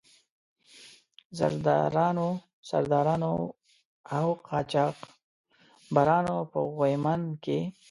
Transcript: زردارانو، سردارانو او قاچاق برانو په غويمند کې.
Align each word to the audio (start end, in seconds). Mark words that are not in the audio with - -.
زردارانو، 1.37 2.29
سردارانو 2.69 3.33
او 4.17 4.27
قاچاق 4.47 4.97
برانو 5.95 6.35
په 6.51 6.59
غويمند 6.75 7.27
کې. 7.43 7.59